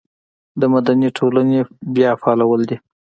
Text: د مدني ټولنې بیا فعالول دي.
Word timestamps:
د 0.59 0.61
مدني 0.73 1.09
ټولنې 1.17 1.59
بیا 1.95 2.11
فعالول 2.21 2.61
دي. 2.69 2.77